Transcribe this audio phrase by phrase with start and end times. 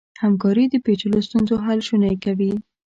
[0.23, 2.53] همکاري د پېچلو ستونزو حل شونی کوي.